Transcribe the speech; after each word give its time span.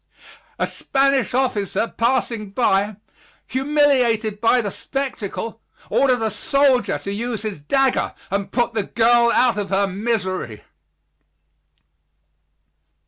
A 0.57 0.65
Spanish 0.65 1.35
officer 1.35 1.87
passing 1.87 2.49
by, 2.49 2.95
humiliated 3.45 4.41
by 4.41 4.59
the 4.59 4.71
spectacle, 4.71 5.61
ordered 5.91 6.23
a 6.23 6.31
soldier 6.31 6.97
to 6.97 7.11
use 7.11 7.43
his 7.43 7.59
dagger 7.59 8.15
and 8.31 8.51
put 8.51 8.73
the 8.73 8.81
girl 8.81 9.31
out 9.31 9.59
of 9.59 9.69
her 9.69 9.85
misery. 9.85 10.63